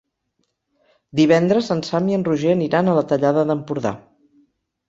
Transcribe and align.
Divendres 1.19 1.69
en 1.77 1.83
Sam 1.89 2.09
i 2.13 2.17
en 2.19 2.25
Roger 2.31 2.57
aniran 2.57 2.89
a 2.89 2.97
la 3.01 3.07
Tallada 3.13 3.45
d'Empordà. 3.51 3.93